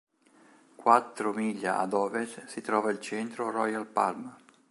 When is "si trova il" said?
2.45-2.99